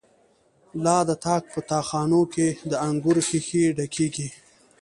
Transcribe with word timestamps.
لا 0.83 0.97
د 1.09 1.11
تاک 1.25 1.43
په 1.53 1.59
تا 1.69 1.79
خانو 1.89 2.21
کی، 2.33 2.47
د 2.69 2.71
انگور 2.87 3.17
ښیښی 3.27 3.63
ډکیږی 3.77 4.29